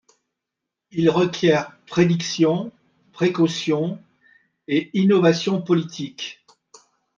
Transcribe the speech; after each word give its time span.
Il 0.89 1.11
requiert 1.11 1.77
prédiction, 1.85 2.71
précaution 3.13 4.01
et 4.67 4.89
innovation 4.97 5.61
politique. 5.61 6.43